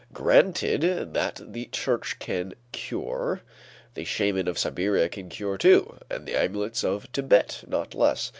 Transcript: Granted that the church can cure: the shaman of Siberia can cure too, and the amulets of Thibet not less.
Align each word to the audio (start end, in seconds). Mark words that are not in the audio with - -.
Granted 0.13 1.13
that 1.13 1.39
the 1.53 1.65
church 1.65 2.17
can 2.17 2.55
cure: 2.71 3.41
the 3.93 4.03
shaman 4.03 4.47
of 4.47 4.57
Siberia 4.57 5.07
can 5.09 5.29
cure 5.29 5.59
too, 5.59 5.97
and 6.09 6.25
the 6.25 6.33
amulets 6.35 6.83
of 6.83 7.05
Thibet 7.13 7.63
not 7.67 7.93
less. 7.93 8.29